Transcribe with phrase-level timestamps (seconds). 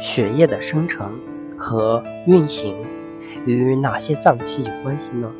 [0.00, 1.20] 血液的生成
[1.56, 2.76] 和运行
[3.46, 5.30] 与哪些脏器有关系呢？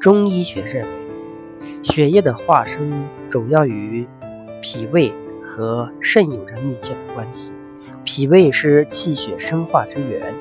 [0.00, 1.06] 中医学认为，
[1.82, 4.06] 血液的化生主要与
[4.62, 5.12] 脾胃
[5.42, 7.52] 和肾有着密切的关系。
[8.04, 10.32] 脾胃是气血生化之源，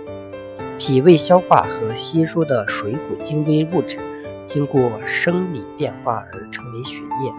[0.77, 3.97] 脾胃消化和吸收的水谷精微物质，
[4.45, 7.33] 经过生理变化而成为血液。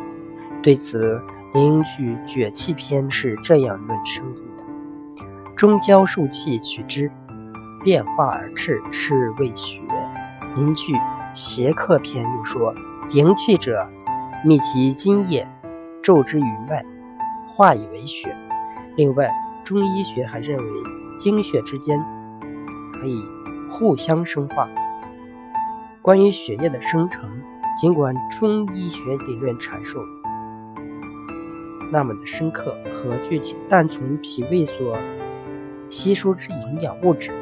[0.63, 1.23] 对此，
[1.55, 4.41] 邻居《血气篇》是这样论生的：
[5.57, 7.11] 中焦受气取之，
[7.83, 9.81] 变化而赤，是为血。
[10.55, 10.93] 凝聚
[11.33, 12.75] 《邪客篇》又说：
[13.13, 13.89] 营气者，
[14.45, 15.49] 密其津液，
[16.03, 16.85] 骤之于脉，
[17.49, 18.37] 化以为血。
[18.97, 19.31] 另外，
[19.65, 20.65] 中医学还认为，
[21.19, 21.99] 精血之间
[22.93, 23.25] 可以
[23.71, 24.69] 互相生化。
[26.03, 27.31] 关于血液的生成，
[27.81, 30.01] 尽管中医学理论阐述
[31.91, 34.99] 那么的深刻和具体，但从脾胃所
[35.91, 37.33] 吸收之营养物质，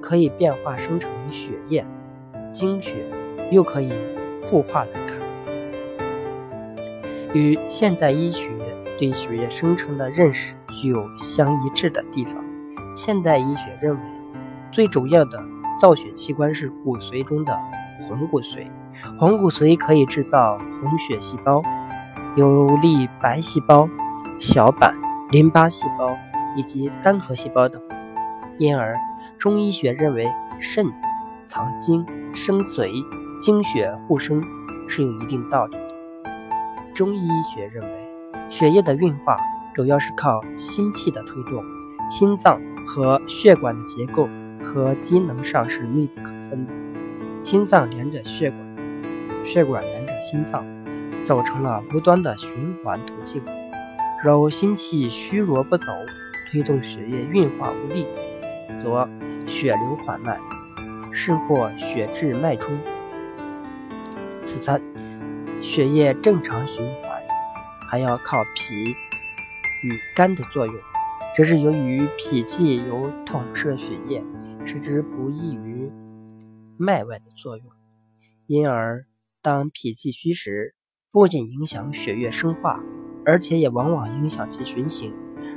[0.00, 1.84] 可以变化生成血液。
[2.52, 3.06] 精血
[3.50, 3.90] 又可以
[4.42, 5.16] 互化来看，
[7.32, 8.50] 与现代医学
[8.98, 12.44] 对血液生成的认识具有相一致的地方。
[12.94, 14.00] 现代医学认为，
[14.70, 15.42] 最主要的
[15.80, 17.58] 造血器官是骨髓中的
[18.06, 18.66] 红骨髓，
[19.18, 21.62] 红骨髓可以制造红血细胞、
[22.36, 23.88] 有粒白细胞、
[24.38, 24.94] 小板
[25.30, 26.14] 淋巴细胞
[26.56, 27.80] 以及单核细胞等。
[28.58, 28.98] 因而，
[29.38, 30.86] 中医学认为肾
[31.46, 32.06] 藏精。
[32.34, 33.04] 生髓，
[33.42, 34.42] 精血互生
[34.88, 36.32] 是有一定道理的。
[36.94, 38.08] 中医学认为，
[38.48, 39.36] 血液的运化
[39.74, 41.62] 主要是靠心气的推动，
[42.10, 44.26] 心脏和血管的结构
[44.64, 46.72] 和机能上是密不可分的。
[47.42, 50.64] 心脏连着血管，血管连着心脏，
[51.22, 53.42] 走成了无端的循环途径。
[54.24, 55.84] 若心气虚弱不走，
[56.52, 58.06] 推动血液运化无力，
[58.76, 59.08] 则
[59.46, 60.38] 血流缓慢。
[61.14, 62.74] 甚或血滞脉冲。
[64.46, 64.80] 此三，
[65.62, 67.22] 血液正常循环
[67.86, 68.74] 还要靠脾
[69.84, 70.74] 与肝的作用，
[71.36, 74.24] 这是由于脾气有统摄血液，
[74.64, 75.90] 使之不易于
[76.78, 77.66] 脉外的作用。
[78.46, 79.04] 因而，
[79.42, 80.74] 当脾气虚时，
[81.10, 82.82] 不仅影响血液生化，
[83.26, 85.14] 而且也往往影响其循行，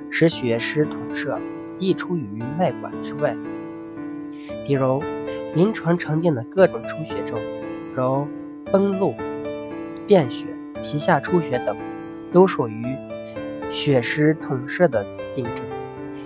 [0.09, 1.39] 使血失统摄，
[1.79, 3.35] 溢出于脉管之外。
[4.65, 5.01] 比如。
[5.55, 7.39] 临床常见的各种出血症，
[7.95, 8.27] 如
[8.73, 9.13] 崩漏、
[10.05, 10.45] 便血、
[10.83, 11.77] 皮下出血等，
[12.29, 12.83] 都属于
[13.71, 15.63] 血失统摄的病症。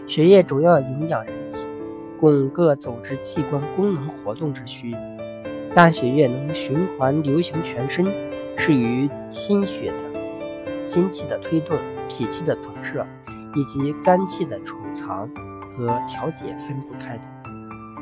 [0.08, 1.68] 血液主要营养人体，
[2.20, 4.96] 供各组织器官功能活动之需。
[5.76, 8.08] 但血液能循环流行全身，
[8.58, 13.06] 是与心血的心气的推动、脾气的统摄
[13.56, 15.28] 以及肝气的储藏
[15.78, 17.39] 和调节分不开的。